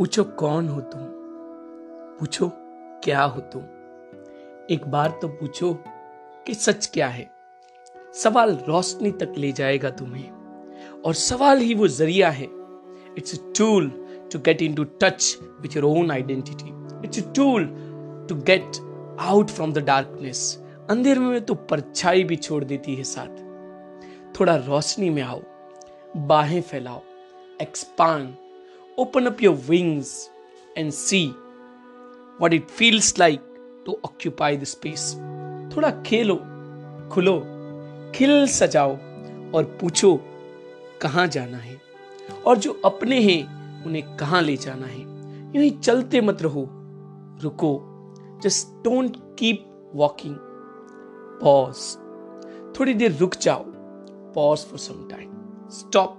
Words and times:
पूछो 0.00 0.24
कौन 0.24 0.68
हो 0.68 0.80
तुम? 0.80 1.00
पूछो 2.20 2.50
क्या 3.04 3.22
हो 3.22 3.40
तुम? 3.40 3.62
एक 4.70 4.80
बार 4.88 5.18
तो 5.22 5.28
पूछो 5.28 5.74
कि 6.46 6.54
सच 6.54 6.86
क्या 6.86 7.08
है। 7.08 7.30
सवाल 8.14 8.58
रोशनी 8.68 9.10
तक 9.10 9.34
ले 9.36 9.52
जाएगा 9.52 9.90
तुम्हें। 9.90 10.30
और 11.06 11.14
सवाल 11.14 11.58
ही 11.58 11.74
वो 11.74 11.88
ज़रिया 11.88 12.30
है। 12.30 12.44
It's 13.18 13.40
a 13.40 13.52
tool 13.58 13.88
to 14.32 14.38
get 14.38 14.62
in 14.62 14.74
to 14.74 14.84
touch 14.84 15.38
with 15.60 15.76
your 15.76 15.84
own 15.84 16.10
identity 16.10 16.86
it's 17.04 17.28
a 17.28 17.32
tool 17.32 17.64
to 18.28 18.34
get 18.34 18.72
out 19.20 19.50
from 19.50 19.72
the 19.72 19.78
darkness 19.78 20.64
अंधेरे 20.90 21.20
में 21.20 21.44
तो 21.44 21.54
परछाई 21.54 22.24
भी 22.24 22.36
छोड़ 22.36 22.64
देती 22.64 22.94
है 22.94 23.04
साथ। 23.04 23.36
थोड़ा 24.40 24.56
रोशनी 24.56 25.10
में 25.10 25.22
आओ। 25.22 25.42
बाहें 26.16 26.62
फैलाओ। 26.62 27.00
Expand 27.62 28.34
open 28.98 29.26
up 29.26 29.40
your 29.40 29.54
wings 29.68 30.30
and 30.76 30.92
see 30.92 31.34
what 32.38 32.52
it 32.52 32.70
feels 32.70 33.18
like 33.18 33.42
to 33.84 33.96
occupy 34.04 34.56
the 34.56 34.66
space. 34.66 35.14
थोड़ा 35.70 35.90
खेलो, 36.06 36.36
खुलो, 37.12 37.38
खिल 38.14 38.46
सजाओ 38.46 38.92
और 39.54 39.64
पूछो, 39.80 40.20
कहाँ 41.02 41.26
जाना 41.26 41.56
है 41.56 41.80
और 42.46 42.58
जो 42.58 42.72
अपने 42.84 43.20
हैं, 43.20 43.84
उन्हें 43.84 44.16
कहाँ 44.16 44.42
ले 44.42 44.56
जाना 44.56 44.86
है 44.86 45.00
यूँ 45.56 45.80
चलते 45.80 46.20
मत 46.20 46.42
रहो, 46.42 46.66
रुको 47.42 47.72
just 48.42 48.68
don't 48.84 49.16
keep 49.38 49.90
walking 49.94 50.36
pause 51.42 51.76
थोड़ी 52.78 52.94
देर 52.94 53.16
रुक 53.16 53.34
जाओ 53.34 53.64
pause 54.34 54.58
for 54.58 54.78
some 54.78 55.08
time 55.08 55.30
stop 55.70 56.16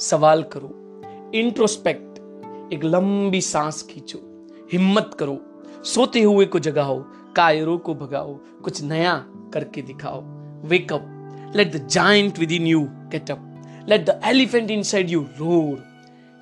सवाल 0.00 0.42
करो 0.42 0.77
इंट्रोस्पेक्ट 1.34 2.18
एक 2.72 2.84
लंबी 2.84 3.40
सांस 3.40 3.82
खींचो। 3.90 4.18
हिम्मत 4.72 5.10
करो। 5.18 5.38
सोते 5.84 6.20
हुए 6.22 6.44
को 6.44 6.58
जगाओ। 6.58 6.98
कायरों 7.36 7.78
को 7.78 7.94
भगाओ। 7.94 8.34
कुछ 8.64 8.82
नया 8.82 9.14
करके 9.54 9.82
दिखाओ। 9.82 10.20
Wake 10.68 10.92
up 10.92 11.52
let 11.56 11.72
the 11.72 11.86
giant 11.86 12.38
within 12.52 12.66
you 12.66 12.80
get 12.90 13.30
up 13.30 13.86
let 13.88 14.04
the 14.06 14.20
elephant 14.24 14.70
inside 14.82 15.10
you 15.10 15.20
roar 15.38 15.76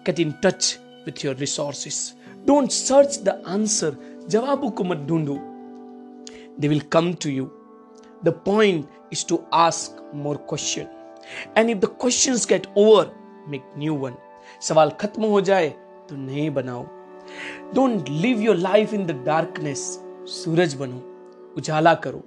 get 0.06 0.20
in 0.20 0.34
touch 0.44 0.78
with 1.06 1.24
your 1.24 1.36
resources 1.36 2.14
don't 2.46 2.70
search 2.70 3.18
the 3.18 3.42
answer 3.48 3.96
जवाबों 4.28 4.70
को 4.70 4.84
मत 4.84 4.98
ढूंढो। 4.98 5.38
They 6.60 6.68
will 6.68 6.80
come 6.80 7.12
to 7.12 7.30
you 7.30 7.44
the 8.24 8.34
point 8.46 8.88
is 9.12 9.26
to 9.28 9.42
ask 9.54 10.10
more 10.14 10.36
question 10.36 10.86
and 11.56 11.70
if 11.70 11.78
the 11.78 11.84
question 11.84 12.36
get 12.48 12.66
over 12.78 13.12
make 13.48 13.72
new 13.78 13.94
one 13.94 14.14
सवाल 14.62 14.90
खत्म 14.90 15.24
हो 15.24 15.40
जाए 15.40 15.68
तो 16.08 16.16
नए 16.16 16.50
बनाओ। 16.50 16.86
Don't 17.74 18.08
live 18.08 18.40
your 18.40 18.56
life 18.56 18.94
in 18.94 19.06
the 19.06 19.10
darkness 19.10 20.02
सूरज 20.24 20.74
बनो 20.74 21.02
उजाला 21.56 21.94
करो। 21.94 22.22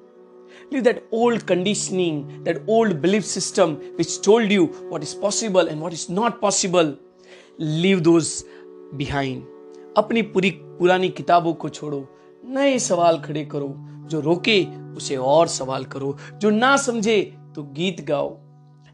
Leave 0.73 0.85
that 0.87 0.99
old 1.13 1.43
conditioning, 1.45 2.23
that 2.43 2.57
old 2.69 2.95
belief 3.01 3.25
system 3.25 3.75
which 3.97 4.13
told 4.27 4.51
you 4.51 4.67
what 4.91 5.03
is 5.03 5.13
possible 5.23 5.67
and 5.67 5.81
what 5.81 5.93
is 5.93 6.09
not 6.19 6.39
possible. 6.41 6.91
Leave 7.61 8.03
those 8.03 8.43
behind. 8.95 9.41
अपनी 9.97 10.21
पूरी 10.21 10.49
पुरानी 10.51 11.09
किताबों 11.09 11.53
को 11.53 11.69
छोड़ो। 11.69 12.07
नए 12.45 12.79
सवाल 12.79 13.19
खड़े 13.19 13.45
करो। 13.45 13.75
जो 13.79 14.19
रोके 14.19 14.65
उसे 14.95 15.15
और 15.15 15.47
सवाल 15.47 15.85
करो। 15.85 16.17
जो 16.33 16.49
ना 16.49 16.77
समझे 16.77 17.35
तो 17.55 17.63
गीत 17.63 18.01
गाओ। 18.01 18.37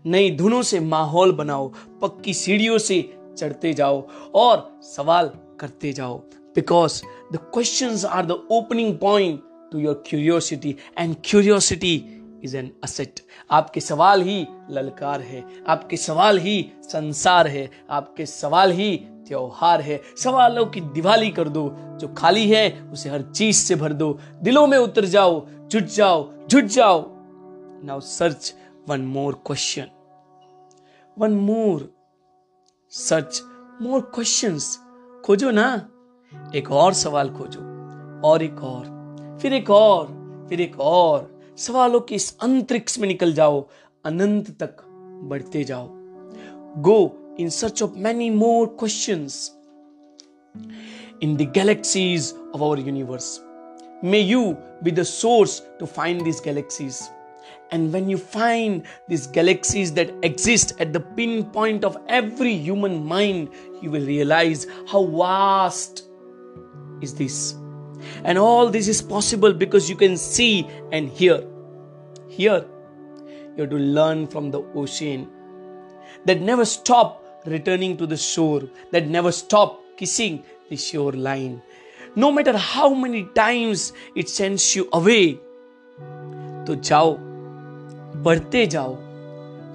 नई 0.05 0.31
धुनों 0.31 0.61
से 0.61 0.79
माहौल 0.79 1.31
बनाओ। 1.31 1.71
पक्की 2.01 2.33
सीढ़ियों 2.33 2.77
से 2.77 3.14
चढ़ते 3.37 3.73
जाओ 3.73 4.01
और 4.35 4.79
सवाल 4.83 5.31
करते 5.59 5.93
जाओ। 5.93 6.17
Because 6.55 7.01
the 7.33 7.37
question 7.53 7.97
are 8.07 8.25
the 8.25 8.31
opening 8.51 8.97
point 8.99 9.41
to 9.71 9.79
your 9.79 10.03
curiosity 10.07 10.75
and 10.97 11.15
curiosity 11.25 11.95
is 12.43 12.55
an 12.57 12.71
asset 12.83 13.19
आपके 13.51 13.79
सवाल 13.79 14.21
ही 14.21 14.45
ललकार 14.69 15.21
है, 15.21 15.43
आपके 15.67 15.97
सवाल 15.97 16.39
ही 16.39 16.71
संसार 16.83 17.47
है, 17.47 17.69
आपके 17.89 18.25
सवाल 18.25 18.71
ही 18.71 18.95
त्योहार 19.27 19.81
है। 19.81 19.99
सवालों 20.17 20.65
की 20.65 20.81
दिवाली 20.81 21.29
कर 21.31 21.49
दो, 21.49 21.69
जो 21.99 22.07
खाली 22.07 22.47
है 22.49 22.69
उसे 22.83 23.09
हर 23.09 23.21
चीज़ 23.31 23.57
से 23.57 23.75
भर 23.75 23.93
दो। 23.93 24.11
दिलों 24.43 24.65
में 24.67 24.77
उतर 24.77 25.05
जाओ, 25.05 25.45
जुट 25.47 25.83
जाओ 25.85 26.31
जुट 26.47 26.65
जाओ। 26.65 27.03
Now 27.85 27.99
search 27.99 28.53
one 28.89 29.01
more 29.07 29.41
question 29.45 29.87
one 31.17 31.31
more 31.31 31.89
search 32.91 33.41
more 33.81 34.01
questions 34.15 34.79
खोजो 35.25 35.51
ना। 35.51 35.65
एक 36.55 36.71
और 36.71 36.93
सवाल 36.93 37.29
खोजो। 37.29 37.59
और 38.27 38.43
एक 38.43 38.59
और। 38.63 39.37
फिर 39.41 39.53
एक 39.53 39.69
और। 39.69 40.05
फिर 40.49 40.61
एक 40.61 40.79
और। 40.79 41.41
सवालों 41.57 41.99
के 41.99 42.15
इस 42.15 42.37
अंतरिक्ष 42.41 42.97
में 42.99 43.07
निकल 43.07 43.33
जाओ। 43.33 43.67
अनंत 44.05 44.49
तक 44.59 44.83
बढ़ते 45.23 45.63
जाओ। 45.63 45.87
Go 46.77 46.97
in 47.39 47.49
search 47.49 47.83
of 47.83 47.91
many 47.97 48.29
more 48.29 48.67
questions 48.79 49.51
in 51.23 51.35
the 51.35 51.51
galaxies 51.55 52.33
of 52.55 52.63
our 52.63 52.79
universe 52.79 53.39
may 54.03 54.19
you 54.19 54.41
be 54.83 54.91
the 54.91 55.03
source 55.03 55.61
to 55.79 55.85
find 55.85 56.23
this 56.23 56.41
galaxies 56.45 56.99
And 57.71 57.91
when 57.91 58.09
you 58.09 58.17
find 58.17 58.83
these 59.07 59.27
galaxies 59.27 59.91
that 59.93 60.13
exist 60.23 60.73
at 60.79 60.93
the 60.93 60.99
pinpoint 60.99 61.83
of 61.83 61.97
every 62.07 62.55
human 62.55 63.03
mind, 63.03 63.49
you 63.81 63.91
will 63.91 64.05
realize 64.05 64.67
how 64.87 65.05
vast 65.05 66.03
is 67.01 67.15
this. 67.15 67.55
And 68.23 68.37
all 68.37 68.69
this 68.69 68.87
is 68.87 69.01
possible 69.01 69.53
because 69.53 69.89
you 69.89 69.95
can 69.95 70.15
see 70.15 70.67
and 70.91 71.09
hear. 71.09 71.43
Here, 72.27 72.65
you 73.55 73.61
have 73.61 73.69
to 73.69 73.77
learn 73.77 74.27
from 74.27 74.51
the 74.51 74.61
ocean 74.75 75.29
that 76.25 76.41
never 76.41 76.65
stop 76.65 77.23
returning 77.45 77.97
to 77.97 78.05
the 78.05 78.17
shore, 78.17 78.63
that 78.91 79.07
never 79.07 79.31
stop 79.31 79.81
kissing 79.97 80.43
the 80.69 80.75
shoreline. 80.75 81.61
No 82.15 82.31
matter 82.31 82.57
how 82.57 82.93
many 82.93 83.25
times 83.35 83.93
it 84.15 84.29
sends 84.29 84.75
you 84.75 84.89
away, 84.93 85.39
to 86.65 86.75
jao 86.77 87.19
बढ़ते 88.24 88.66
जाओ 88.66 88.96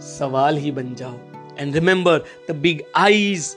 सवाल 0.07 0.57
ही 0.57 0.71
बन 0.71 0.93
जाओ 0.95 1.13
and 1.59 1.75
remember 1.75 2.23
the 2.49 2.55
big 2.65 2.81
eyes 2.95 3.55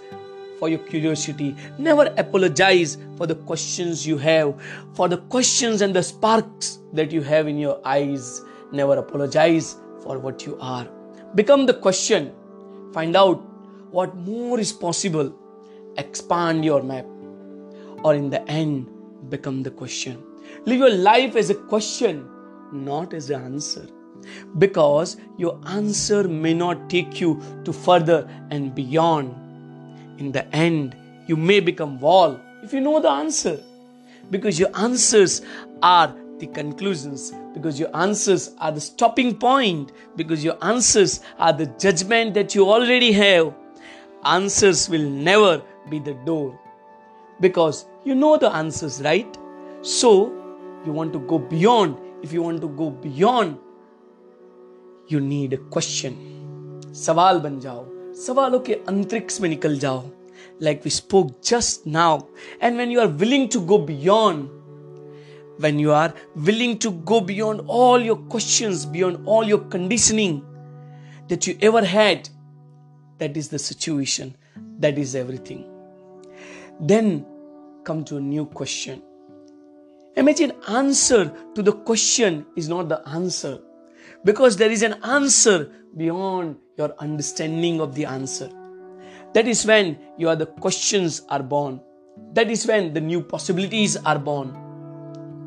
for 0.61 0.69
your 0.69 0.81
curiosity. 0.87 1.55
Never 1.79 2.05
apologize 2.19 2.99
for 3.17 3.27
the 3.27 3.35
questions 3.51 4.07
you 4.07 4.19
have, 4.19 4.55
for 4.95 5.09
the 5.09 5.19
questions 5.35 5.83
and 5.87 5.95
the 5.95 6.03
sparks 6.03 6.71
that 6.93 7.13
you 7.17 7.23
have 7.23 7.51
in 7.53 7.59
your 7.59 7.81
eyes. 7.85 8.31
Never 8.73 8.97
apologize 9.03 9.77
for 10.05 10.19
what 10.19 10.47
you 10.47 10.57
are. 10.61 10.87
Become 11.35 11.67
the 11.67 11.75
question. 11.75 12.33
Find 12.93 13.17
out 13.17 13.45
what 13.91 14.17
more 14.17 14.59
is 14.59 14.73
possible. 14.73 15.31
Expand 15.97 16.65
your 16.65 16.83
map. 16.83 17.07
Or 18.03 18.15
in 18.15 18.29
the 18.31 18.43
end, 18.51 18.89
become 19.29 19.63
the 19.63 19.71
question. 19.71 20.19
Live 20.67 20.81
your 20.81 20.91
life 20.91 21.37
as 21.37 21.51
a 21.51 21.55
question, 21.55 22.29
not 22.73 23.15
as 23.15 23.31
an 23.31 23.45
answer 23.45 23.87
because 24.58 25.18
your 25.38 25.60
answer 25.66 26.28
may 26.28 26.54
not 26.54 26.90
take 26.90 27.20
you 27.20 27.42
to 27.66 27.74
further 27.74 28.28
and 28.50 28.74
beyond. 28.74 29.34
In 30.20 30.32
the 30.32 30.48
end, 30.56 30.96
you 31.28 31.36
may 31.36 31.60
become 31.60 32.00
wall 32.00 32.40
if 32.64 32.74
you 32.74 32.82
know 32.82 33.00
the 33.00 33.10
answer. 33.10 33.60
Because 34.30 34.58
your 34.58 34.70
answers 34.76 35.42
are 35.82 36.16
the 36.40 36.48
conclusions. 36.48 37.34
Because 37.54 37.80
your 37.80 37.96
answers 37.96 38.52
are 38.60 38.72
the 38.72 38.82
stopping 38.82 39.38
point. 39.38 39.92
Because 40.16 40.44
your 40.44 40.58
answers 40.64 41.20
are 41.38 41.54
the 41.54 41.66
judgment 41.66 42.34
that 42.36 42.56
you 42.56 42.70
already 42.70 43.12
have. 43.12 43.54
Answers 44.26 44.90
will 44.90 45.10
never 45.10 45.62
be 45.90 46.00
the 46.00 46.14
door. 46.26 46.58
Because 47.42 47.86
you 48.06 48.16
know 48.16 48.38
the 48.38 48.50
answers 48.50 49.02
right? 49.02 49.38
So 49.82 50.32
you 50.86 50.94
want 50.94 51.12
to 51.14 51.20
go 51.20 51.38
beyond. 51.38 51.98
If 52.22 52.32
you 52.32 52.42
want 52.42 52.62
to 52.62 52.70
go 52.70 52.90
beyond 52.90 53.60
you 55.13 55.21
need 55.21 55.57
question 55.73 56.17
सवाल 57.07 57.41
बन 57.41 57.59
जाओ 57.61 57.85
सवालों 58.27 58.61
के 58.69 58.75
अंतरिक्ष 58.89 59.41
में 59.41 59.49
निकल 59.49 59.79
जाओ 59.79 60.05
like 60.61 60.85
we 60.85 60.91
spoke 60.91 61.43
just 61.43 61.87
now. 61.87 62.29
And 62.61 62.77
when 62.77 62.91
you 62.91 63.01
are 63.01 63.09
willing 63.09 63.49
to 63.51 63.61
go 63.61 63.79
beyond, 63.79 64.51
when 65.59 65.79
you 65.79 65.93
are 65.93 66.15
willing 66.37 66.79
to 66.79 66.91
go 66.91 67.21
beyond 67.21 67.63
all 67.67 68.01
your 68.01 68.17
questions, 68.17 68.87
beyond 68.87 69.27
all 69.27 69.45
your 69.45 69.59
conditioning 69.59 70.45
that 71.29 71.47
you 71.47 71.59
ever 71.61 71.85
had, 71.85 72.29
that 73.19 73.37
is 73.37 73.49
the 73.49 73.59
situation, 73.59 74.35
that 74.79 74.99
is 74.99 75.15
everything. 75.15 75.65
Then 76.81 77.27
come 77.85 78.05
to 78.05 78.19
a 78.19 78.21
new 78.21 78.47
question. 78.47 79.03
Imagine 80.17 80.53
answer 80.69 81.33
to 81.55 81.63
the 81.63 81.73
question 81.73 82.45
is 82.57 82.69
not 82.69 82.89
the 82.89 83.07
answer 83.09 83.61
because 84.25 84.57
there 84.57 84.71
is 84.71 84.83
an 84.83 84.95
answer 85.05 85.71
beyond 85.97 86.57
your 86.77 86.95
understanding 86.99 87.81
of 87.81 87.95
the 87.95 88.05
answer. 88.05 88.51
That 89.35 89.47
is 89.47 89.67
when 89.67 89.99
your 90.17 90.37
the 90.37 90.47
questions 90.47 91.23
are 91.29 91.43
born. 91.43 91.81
That 92.33 92.51
is 92.51 92.67
when 92.67 92.95
the 92.95 93.01
new 93.01 93.23
possibilities 93.23 93.97
are 93.97 94.19
born. 94.19 94.57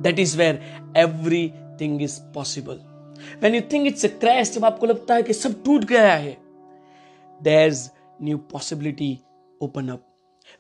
That 0.02 0.20
is 0.20 0.36
where 0.38 0.62
everything 0.96 2.02
is 2.02 2.20
possible. 2.34 2.80
When 3.40 3.54
you 3.54 3.62
think 3.62 3.88
it's 3.88 4.04
a 4.04 4.10
crash, 4.10 4.52
जब 4.56 4.66
आपको 4.66 4.88
लगता 4.88 5.16
है 5.16 5.24
कि 5.24 5.34
सब 5.34 5.64
टूट 5.64 5.86
गया 5.86 6.16
है, 6.16 6.38
there's 7.44 7.90
new 8.20 8.38
possibility 8.38 9.22
open 9.60 9.90
up. 9.90 10.02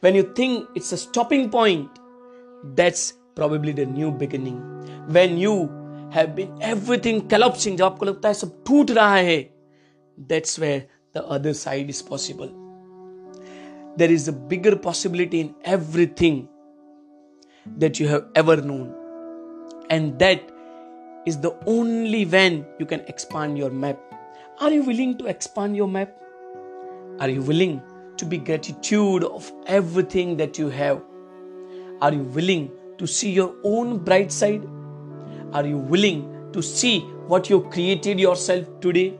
When 0.01 0.15
you 0.15 0.23
think 0.33 0.67
it's 0.75 0.91
a 0.91 0.97
stopping 0.97 1.49
point, 1.49 1.89
that's 2.75 3.13
probably 3.35 3.71
the 3.71 3.85
new 3.85 4.11
beginning. 4.11 4.57
When 5.07 5.37
you 5.37 5.69
have 6.15 6.35
been 6.35 6.51
everything 6.61 7.27
collapsing, 7.27 7.77
जब 7.77 7.85
आपको 7.85 8.05
लगता 8.05 8.27
है 8.27 8.33
सब 8.33 8.63
टूट 8.67 8.91
रहा 8.91 9.15
है, 9.15 9.49
that's 10.29 10.59
where 10.59 10.81
the 11.13 11.23
other 11.27 11.53
side 11.53 11.89
is 11.89 12.01
possible. 12.01 12.49
There 13.97 14.11
is 14.11 14.27
a 14.27 14.33
bigger 14.33 14.75
possibility 14.77 15.41
in 15.41 15.53
everything 15.63 16.47
that 17.77 17.99
you 17.99 18.07
have 18.07 18.25
ever 18.35 18.55
known. 18.57 18.93
And 19.89 20.17
that 20.19 20.39
is 21.25 21.37
the 21.37 21.51
only 21.67 22.25
when 22.25 22.65
you 22.79 22.85
can 22.85 23.01
expand 23.07 23.57
your 23.57 23.69
map. 23.69 23.99
Are 24.59 24.71
you 24.71 24.83
willing 24.83 25.17
to 25.17 25.25
expand 25.25 25.75
your 25.75 25.87
map? 25.87 26.15
Are 27.19 27.29
you 27.29 27.41
willing 27.41 27.81
to 28.17 28.25
be 28.25 28.37
gratitude 28.37 29.23
of 29.23 29.51
everything 29.65 30.37
that 30.37 30.57
you 30.57 30.69
have? 30.69 31.01
Are 32.01 32.13
you 32.13 32.23
willing 32.23 32.71
to 32.97 33.05
see 33.05 33.31
your 33.31 33.55
own 33.63 33.97
bright 33.97 34.31
side? 34.31 34.63
Are 35.56 35.66
you 35.66 35.78
willing 35.78 36.50
to 36.52 36.62
see 36.62 37.00
what 37.28 37.48
you 37.48 37.62
created 37.74 38.20
yourself 38.20 38.66
today? 38.82 39.18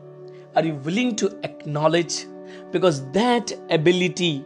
Are 0.55 0.63
you 0.63 0.75
willing 0.75 1.15
to 1.15 1.35
acknowledge? 1.43 2.27
Because 2.71 2.99
that 3.13 3.53
ability 3.71 4.45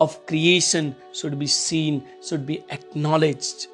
of 0.00 0.26
creation 0.26 0.96
should 1.12 1.38
be 1.38 1.46
seen, 1.46 2.02
should 2.20 2.44
be 2.46 2.64
acknowledged. 2.70 3.68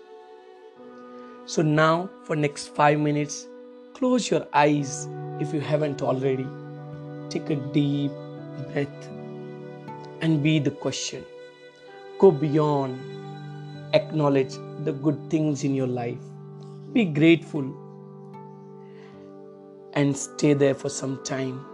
So 1.47 1.63
now 1.63 2.11
for 2.25 2.37
next 2.37 2.75
5 2.75 3.01
minutes 3.01 3.47
close 3.95 4.31
your 4.31 4.47
eyes 4.53 5.09
if 5.41 5.55
you 5.55 5.61
haven't 5.61 6.03
already. 6.03 6.47
Take 7.31 7.49
a 7.49 7.57
deep 7.57 8.13
breath 8.75 9.09
and 10.21 10.43
be 10.43 10.59
the 10.59 10.73
question. 10.73 11.25
Go 12.19 12.31
beyond. 12.31 13.01
Acknowledge 13.95 14.57
the 14.85 14.93
good 14.93 15.31
things 15.31 15.65
in 15.65 15.75
your 15.75 15.87
life. 15.87 16.19
Be 16.95 17.05
grateful 17.07 17.75
and 19.95 20.17
stay 20.17 20.55
there 20.55 20.77
for 20.77 20.89
some 20.89 21.25
time. 21.25 21.74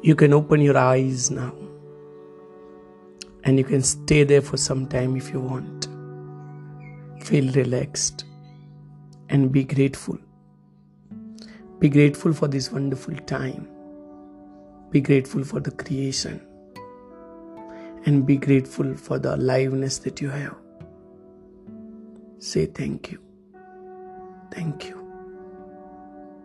You 0.00 0.14
can 0.14 0.32
open 0.32 0.60
your 0.60 0.78
eyes 0.78 1.30
now 1.30 1.52
and 3.44 3.58
you 3.58 3.64
can 3.64 3.82
stay 3.82 4.24
there 4.24 4.42
for 4.42 4.56
some 4.56 4.86
time 4.86 5.16
if 5.16 5.32
you 5.32 5.40
want. 5.40 5.88
Feel 7.24 7.52
relaxed 7.52 8.24
and 9.28 9.50
be 9.50 9.64
grateful. 9.64 10.18
Be 11.80 11.88
grateful 11.88 12.32
for 12.32 12.46
this 12.46 12.70
wonderful 12.70 13.16
time. 13.26 13.68
Be 14.90 15.00
grateful 15.00 15.42
for 15.44 15.60
the 15.60 15.70
creation. 15.70 16.40
And 18.06 18.24
be 18.24 18.36
grateful 18.36 18.94
for 18.94 19.18
the 19.18 19.34
aliveness 19.34 19.98
that 19.98 20.20
you 20.20 20.30
have. 20.30 20.56
Say 22.38 22.66
thank 22.66 23.10
you. 23.10 23.20
Thank 24.52 24.88
you. 24.88 24.96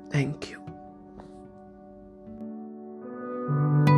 Thank 0.10 0.50
you 0.50 0.62
you 3.53 3.93